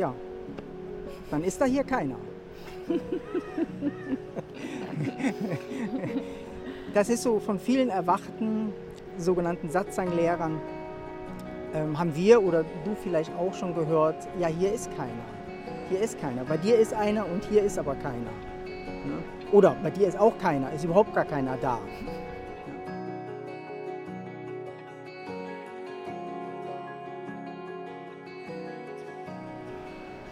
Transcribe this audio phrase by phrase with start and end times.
[0.00, 0.14] ja,
[1.30, 2.16] dann ist da hier keiner.
[6.94, 8.72] das ist so von vielen erwachten
[9.18, 10.60] sogenannten Satzanglehrern,
[11.74, 15.24] ähm, haben wir oder du vielleicht auch schon gehört, ja, hier ist keiner.
[15.88, 16.44] Hier ist keiner.
[16.44, 18.32] Bei dir ist einer und hier ist aber keiner.
[18.64, 19.22] Ne?
[19.52, 21.78] Oder bei dir ist auch keiner, ist überhaupt gar keiner da.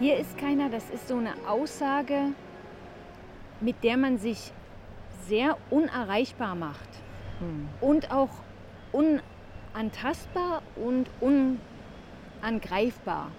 [0.00, 2.26] Hier ist keiner, das ist so eine Aussage,
[3.60, 4.52] mit der man sich
[5.26, 6.88] sehr unerreichbar macht
[7.40, 7.68] hm.
[7.80, 8.30] und auch
[8.92, 11.10] unantastbar und
[12.40, 13.32] unangreifbar.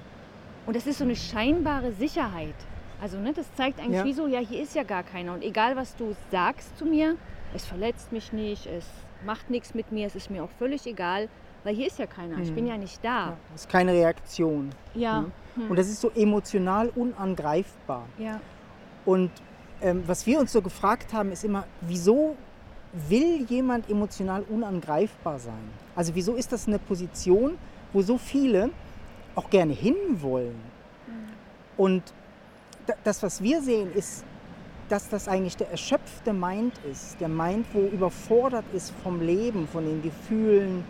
[0.65, 2.55] Und das ist so eine scheinbare Sicherheit.
[3.01, 4.03] Also ne, das zeigt eigentlich ja.
[4.03, 5.33] wie so, ja, hier ist ja gar keiner.
[5.33, 7.15] Und egal, was du sagst zu mir,
[7.55, 8.85] es verletzt mich nicht, es
[9.25, 11.29] macht nichts mit mir, es ist mir auch völlig egal,
[11.63, 12.43] weil hier ist ja keiner, hm.
[12.43, 12.71] ich bin hm.
[12.71, 13.27] ja nicht da.
[13.27, 14.69] Ja, das ist keine Reaktion.
[14.93, 15.19] Ja.
[15.19, 15.31] Hm.
[15.55, 15.69] Hm.
[15.71, 18.05] Und das ist so emotional unangreifbar.
[18.17, 18.39] Ja.
[19.05, 19.31] Und
[19.81, 22.35] ähm, was wir uns so gefragt haben, ist immer, wieso
[22.93, 25.69] will jemand emotional unangreifbar sein?
[25.95, 27.57] Also wieso ist das eine Position,
[27.93, 28.69] wo so viele
[29.35, 30.55] auch gerne hinwollen?
[31.07, 31.13] Mhm.
[31.77, 32.03] Und
[33.03, 34.23] das, was wir sehen, ist,
[34.89, 37.19] dass das eigentlich der erschöpfte Mind ist.
[37.21, 40.83] Der Mind, wo überfordert ist vom Leben, von den Gefühlen,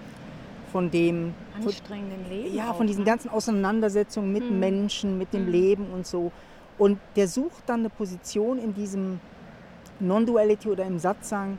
[0.71, 2.55] von dem anstrengenden Leben.
[2.55, 3.09] Ja, von diesen ne?
[3.09, 4.59] ganzen Auseinandersetzungen mit hm.
[4.59, 5.51] Menschen, mit dem hm.
[5.51, 6.31] Leben und so.
[6.77, 9.19] Und der sucht dann eine Position in diesem
[9.99, 11.57] Non-Duality oder im Satzang,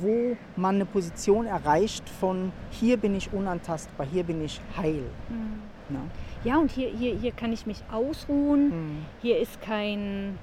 [0.00, 5.02] wo man eine Position erreicht von hier bin ich unantastbar, hier bin ich heil.
[5.28, 5.70] Hm.
[6.44, 8.70] Ja, und hier, hier, hier kann ich mich ausruhen.
[8.70, 9.06] Hm.
[9.20, 10.38] Hier ist kein,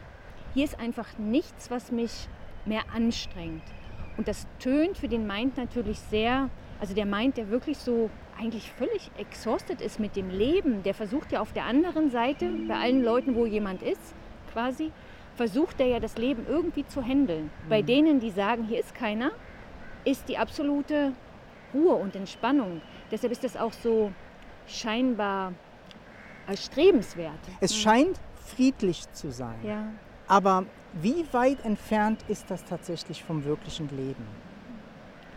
[0.54, 2.28] hier ist einfach nichts, was mich
[2.66, 3.64] mehr anstrengt.
[4.18, 8.72] Und das tönt für den Mind natürlich sehr, also der Mind, der wirklich so eigentlich
[8.72, 13.04] völlig exhausted ist mit dem Leben, der versucht ja auf der anderen Seite, bei allen
[13.04, 14.14] Leuten, wo jemand ist,
[14.54, 14.92] quasi,
[15.36, 17.46] versucht er ja das Leben irgendwie zu handeln.
[17.46, 17.70] Mhm.
[17.70, 19.32] Bei denen, die sagen, hier ist keiner,
[20.06, 21.14] ist die absolute
[21.74, 22.82] Ruhe und Entspannung.
[23.12, 24.12] Deshalb ist das auch so
[24.68, 25.54] scheinbar
[26.48, 27.40] erstrebenswert.
[27.60, 27.82] Es mhm.
[27.82, 29.58] scheint friedlich zu sein.
[29.64, 29.88] Ja.
[30.28, 34.26] Aber wie weit entfernt ist das tatsächlich vom wirklichen Leben?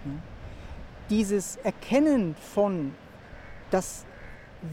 [0.05, 0.13] Ja?
[1.11, 2.95] Dieses Erkennen von,
[3.73, 4.07] dass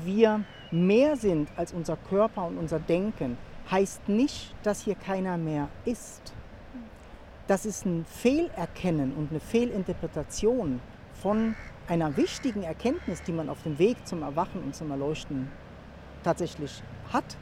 [0.03, 3.40] wir mehr sind als unser Körper und unser Denken,
[3.72, 6.34] heißt nicht, dass hier keiner mehr ist.
[7.48, 10.80] Das ist ein Fehlerkennen und eine Fehlinterpretation
[11.16, 11.56] von
[11.88, 15.50] einer wichtigen Erkenntnis, die man auf dem Weg zum Erwachen und zum Erleuchten
[16.24, 17.36] tatsächlich hat.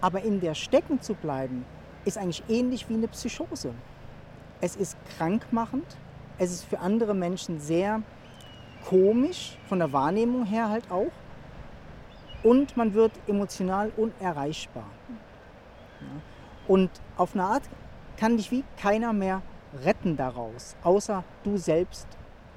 [0.00, 1.66] Aber in der stecken zu bleiben,
[2.06, 3.74] ist eigentlich ähnlich wie eine Psychose.
[4.62, 5.98] Es ist krankmachend,
[6.38, 8.02] es ist für andere Menschen sehr
[8.86, 11.12] komisch, von der Wahrnehmung her halt auch.
[12.42, 14.86] Und man wird emotional unerreichbar.
[16.68, 17.62] Und auf eine Art
[18.16, 19.42] kann dich wie keiner mehr
[19.84, 22.06] retten daraus, außer du selbst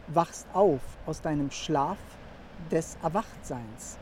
[0.08, 1.98] wachst auf aus deinem Schlaf
[2.70, 3.98] des Erwachtseins.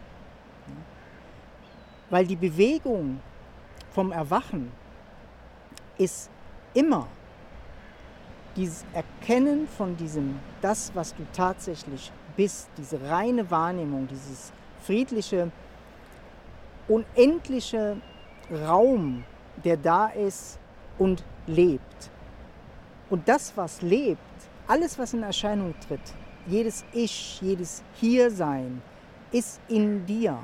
[2.09, 3.21] Weil die Bewegung
[3.91, 4.71] vom Erwachen
[5.97, 6.29] ist
[6.73, 7.07] immer
[8.59, 14.51] dieses Erkennen von diesem, das, was du tatsächlich bist, diese reine Wahrnehmung, dieses
[14.83, 15.49] friedliche,
[16.89, 18.01] unendliche
[18.51, 19.23] Raum,
[19.63, 20.59] der da ist
[20.97, 22.11] und lebt.
[23.09, 24.19] Und das, was lebt,
[24.67, 26.01] alles, was in Erscheinung tritt,
[26.45, 28.81] jedes Ich, jedes Hiersein,
[29.31, 30.37] ist in dir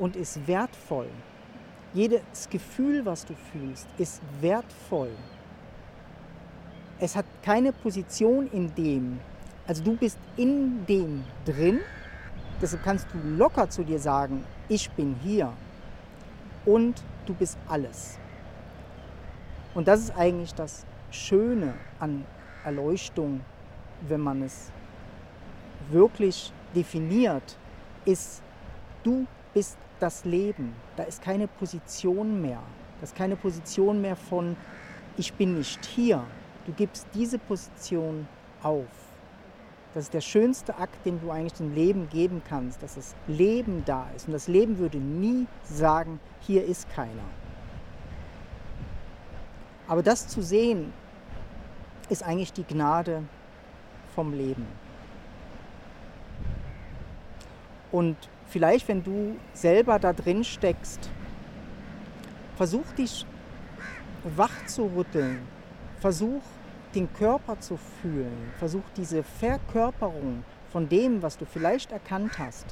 [0.00, 1.08] und ist wertvoll.
[1.92, 5.12] Jedes Gefühl, was du fühlst, ist wertvoll.
[6.98, 9.18] Es hat keine Position in dem.
[9.66, 11.80] Also du bist in dem drin.
[12.60, 15.52] Deshalb kannst du locker zu dir sagen, ich bin hier.
[16.64, 18.18] Und du bist alles.
[19.74, 22.24] Und das ist eigentlich das Schöne an
[22.64, 23.40] Erleuchtung,
[24.08, 24.70] wenn man es
[25.90, 27.56] wirklich definiert,
[28.04, 28.42] ist,
[29.02, 30.74] du bist das Leben.
[30.96, 32.60] Da ist keine Position mehr.
[33.00, 34.56] Da ist keine Position mehr von,
[35.16, 36.24] ich bin nicht hier.
[36.66, 38.26] Du gibst diese Position
[38.62, 38.86] auf.
[39.92, 43.84] Das ist der schönste Akt, den du eigentlich dem Leben geben kannst, dass das Leben
[43.84, 44.26] da ist.
[44.26, 47.22] Und das Leben würde nie sagen, hier ist keiner.
[49.86, 50.92] Aber das zu sehen,
[52.08, 53.22] ist eigentlich die Gnade
[54.14, 54.66] vom Leben.
[57.92, 58.16] Und
[58.48, 61.10] vielleicht, wenn du selber da drin steckst,
[62.56, 63.26] versuch dich
[64.36, 65.46] wach zu rütteln,
[66.04, 66.42] versuch
[66.94, 72.66] den Körper zu fühlen, versuch diese Verkörperung von dem, was du vielleicht erkannt hast,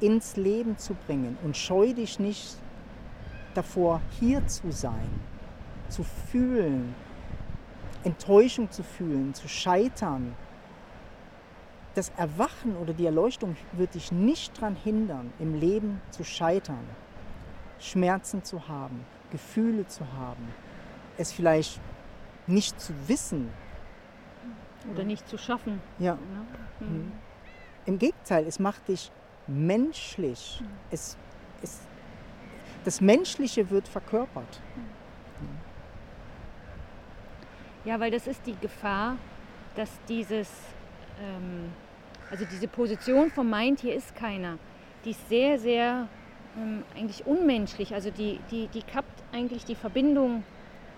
[0.00, 1.38] ins Leben zu bringen.
[1.42, 2.58] Und scheu dich nicht
[3.54, 5.08] davor, hier zu sein,
[5.88, 6.94] zu fühlen,
[8.04, 10.36] Enttäuschung zu fühlen, zu scheitern.
[11.94, 16.84] Das Erwachen oder die Erleuchtung wird dich nicht daran hindern, im Leben zu scheitern,
[17.78, 20.48] Schmerzen zu haben, Gefühle zu haben,
[21.16, 21.80] es vielleicht
[22.52, 23.50] nicht zu wissen.
[24.92, 25.80] Oder nicht zu schaffen.
[25.98, 26.18] Ja.
[26.80, 27.12] Mhm.
[27.86, 29.10] Im Gegenteil, es macht dich
[29.46, 30.60] menschlich.
[30.60, 30.68] Mhm.
[30.90, 31.16] Es,
[31.62, 31.80] es,
[32.84, 34.60] das Menschliche wird verkörpert.
[37.84, 39.16] Ja, weil das ist die Gefahr,
[39.74, 40.48] dass dieses,
[41.20, 41.72] ähm,
[42.30, 44.58] also diese Position vom Mind, hier ist keiner,
[45.04, 46.08] die ist sehr, sehr
[46.56, 47.92] ähm, eigentlich unmenschlich.
[47.92, 50.44] Also die, die, die kappt eigentlich die Verbindung,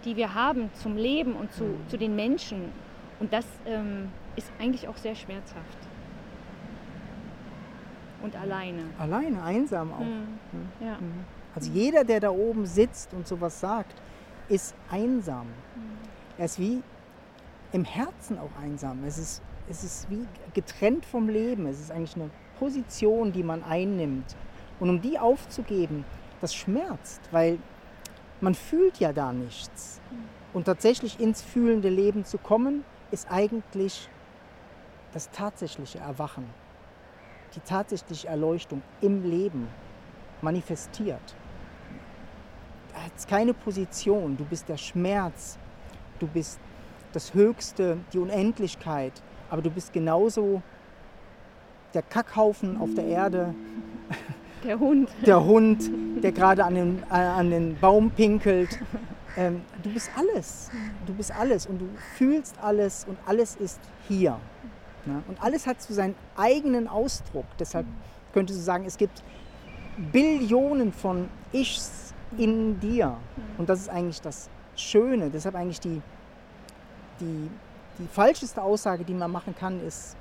[0.05, 1.89] die wir haben zum Leben und zu, mhm.
[1.89, 2.73] zu den Menschen.
[3.21, 5.79] Und das ähm, ist eigentlich auch sehr schmerzhaft.
[8.23, 8.85] Und alleine.
[8.99, 10.01] Alleine, einsam auch.
[10.01, 10.39] Mhm.
[10.81, 10.95] Ja.
[10.95, 11.25] Mhm.
[11.55, 13.95] Also jeder, der da oben sitzt und sowas sagt,
[14.49, 15.47] ist einsam.
[15.47, 15.99] Mhm.
[16.39, 16.83] Er ist wie
[17.73, 19.05] im Herzen auch einsam.
[19.05, 21.67] Es ist, es ist wie getrennt vom Leben.
[21.67, 24.37] Es ist eigentlich eine Position, die man einnimmt.
[24.81, 26.05] Und um die aufzugeben,
[26.41, 27.59] das schmerzt, weil
[28.41, 30.01] man fühlt ja da nichts.
[30.53, 34.09] Und tatsächlich ins fühlende Leben zu kommen, ist eigentlich
[35.13, 36.45] das tatsächliche Erwachen,
[37.55, 39.69] die tatsächliche Erleuchtung im Leben
[40.43, 41.37] manifestiert.
[43.07, 45.59] Es ist keine Position, du bist der Schmerz,
[46.19, 46.59] du bist
[47.13, 49.13] das Höchste, die Unendlichkeit,
[49.51, 50.63] aber du bist genauso
[51.93, 53.55] der Kackhaufen auf der Erde.
[54.65, 55.11] Der Hund.
[55.27, 55.91] Der Hund,
[56.25, 58.81] der gerade an den, äh, an den Baum pinkelt.
[59.37, 60.71] Ähm, du bist alles.
[61.07, 64.39] Du bist alles und du fühlst alles und alles ist hier.
[65.07, 65.25] Ne?
[65.27, 67.45] Und alles hat so seinen eigenen Ausdruck.
[67.59, 67.85] Deshalb
[68.33, 69.25] könntest du sagen, es gibt
[70.13, 73.17] Billionen von Ichs in dir.
[73.59, 75.31] Und das ist eigentlich das Schöne.
[75.31, 76.01] Deshalb eigentlich die,
[77.19, 77.51] die,
[77.99, 80.17] die falscheste Aussage, die man machen kann, ist,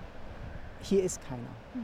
[0.82, 1.84] hier ist keiner.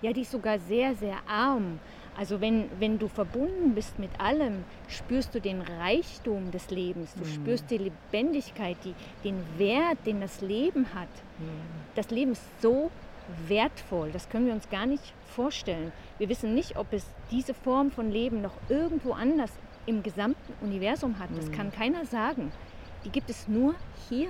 [0.00, 1.78] Ja, die ist sogar sehr, sehr arm.
[2.16, 7.24] Also wenn, wenn du verbunden bist mit allem, spürst du den Reichtum des Lebens, du
[7.24, 7.34] mhm.
[7.34, 11.08] spürst die Lebendigkeit, die, den Wert, den das Leben hat.
[11.38, 11.48] Mhm.
[11.94, 12.90] Das Leben ist so
[13.46, 15.92] wertvoll, das können wir uns gar nicht vorstellen.
[16.18, 19.52] Wir wissen nicht, ob es diese Form von Leben noch irgendwo anders
[19.86, 21.30] im gesamten Universum hat.
[21.36, 21.52] Das mhm.
[21.52, 22.52] kann keiner sagen.
[23.04, 23.74] Die gibt es nur
[24.08, 24.28] hier.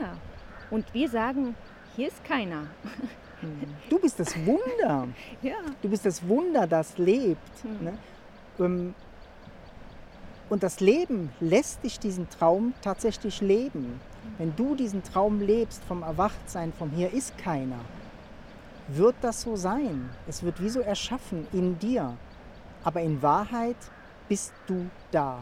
[0.70, 1.56] Und wir sagen,
[1.96, 2.66] hier ist keiner.
[3.88, 5.08] Du bist das Wunder.
[5.42, 5.56] ja.
[5.82, 7.64] Du bist das Wunder, das lebt.
[7.64, 7.84] Mhm.
[7.84, 7.98] Ne?
[8.58, 8.94] Ähm,
[10.48, 14.00] und das Leben lässt dich diesen Traum tatsächlich leben.
[14.36, 17.78] Wenn du diesen Traum lebst vom Erwachtsein, vom Hier ist keiner,
[18.88, 20.10] wird das so sein.
[20.26, 22.16] Es wird wie so erschaffen in dir.
[22.82, 23.76] Aber in Wahrheit
[24.28, 25.38] bist du da.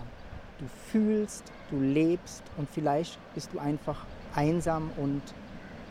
[0.58, 4.04] Du fühlst, du lebst und vielleicht bist du einfach
[4.34, 5.22] einsam und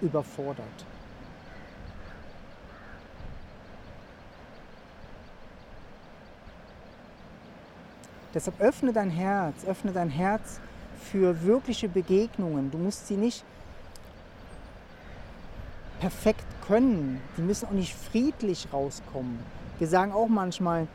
[0.01, 0.86] überfordert.
[8.37, 10.59] Deshalb öffne dein Herz, öffne dein Herz
[11.09, 12.69] für wirkliche Begegnungen.
[12.69, 13.43] Du musst sie nicht
[15.99, 17.19] perfekt können.
[17.35, 19.39] Die müssen auch nicht friedlich rauskommen.
[19.79, 20.85] Wir sagen auch manchmal,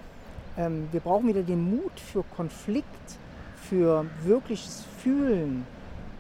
[0.57, 3.19] ähm, wir brauchen wieder den Mut für Konflikt,
[3.57, 5.67] für wirkliches Fühlen.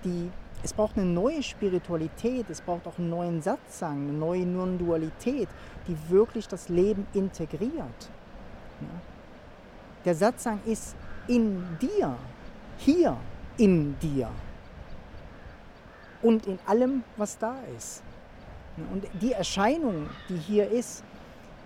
[0.02, 0.28] Die,
[0.64, 5.48] es braucht eine neue Spiritualität, es braucht auch einen neuen Satzang, eine neue Non-Dualität,
[5.86, 8.10] die wirklich das Leben integriert.
[8.80, 8.88] Ja.
[10.04, 10.96] Der Satzang ist
[11.28, 12.16] in dir,
[12.78, 13.16] hier
[13.56, 14.28] in dir
[16.22, 18.02] und in allem, was da ist.
[18.90, 21.04] Und die Erscheinung, die hier ist,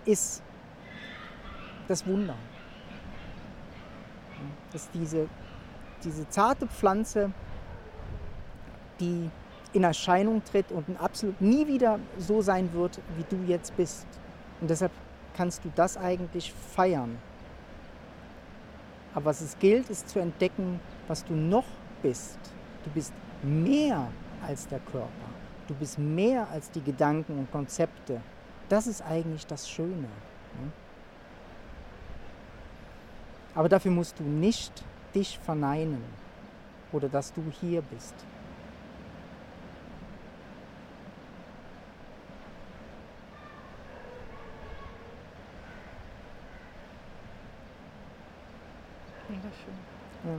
[0.05, 0.43] ist
[1.87, 2.35] das Wunder.
[4.73, 5.29] Das ist diese,
[6.03, 7.31] diese zarte Pflanze,
[8.99, 9.31] die
[9.73, 14.07] in Erscheinung tritt und absolut nie wieder so sein wird, wie du jetzt bist.
[14.61, 14.93] Und deshalb
[15.37, 17.19] kannst du das eigentlich feiern.
[19.17, 21.65] Aber was es gilt, ist zu entdecken, was du noch
[22.03, 22.39] bist.
[22.85, 24.09] Du bist mehr
[24.47, 25.09] als der Körper.
[25.67, 28.21] Du bist mehr als die Gedanken und Konzepte.
[28.69, 30.03] Das ist eigentlich das Schöne.
[30.03, 30.71] Ne?
[33.55, 36.05] Aber dafür musst du nicht dich verneinen
[36.93, 38.15] oder dass du hier bist.
[49.29, 49.75] Mega schön.
[50.25, 50.39] Ja.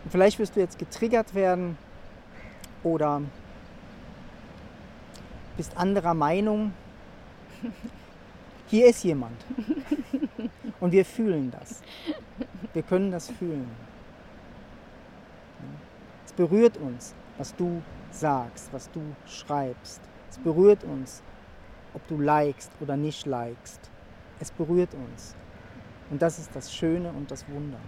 [0.11, 1.77] vielleicht wirst du jetzt getriggert werden
[2.83, 3.21] oder
[5.57, 6.73] bist anderer Meinung.
[8.67, 9.43] Hier ist jemand.
[10.79, 11.81] Und wir fühlen das.
[12.73, 13.69] Wir können das fühlen.
[16.25, 20.01] Es berührt uns, was du sagst, was du schreibst.
[20.29, 21.21] Es berührt uns,
[21.93, 23.91] ob du likest oder nicht likest.
[24.39, 25.35] Es berührt uns.
[26.09, 27.79] Und das ist das Schöne und das Wunder.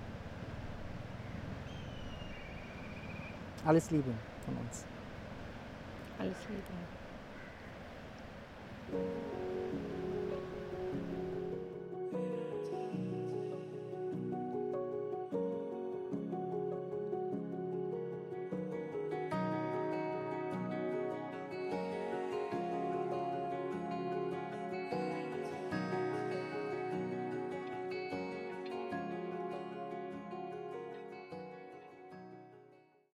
[3.65, 4.12] Alles Liebe
[4.46, 4.84] von uns.
[6.20, 6.63] Alles Liebe.